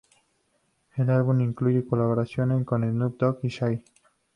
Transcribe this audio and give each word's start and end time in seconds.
El 0.95 1.11
álbum 1.11 1.41
incluye 1.41 1.85
colaboraciones 1.85 2.65
con 2.65 2.81
Snoop 2.81 3.19
Dogg 3.19 3.37
y 3.43 3.49
Shaggy. 3.49 3.83